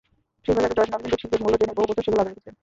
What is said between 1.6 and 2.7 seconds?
জেনেই বহু বছর সেগুলো আগলে রেখেছিলেন।